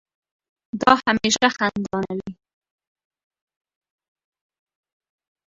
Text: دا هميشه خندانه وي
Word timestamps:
دا 0.81 0.91
هميشه 1.05 1.47
خندانه 1.57 2.11
وي 2.17 2.31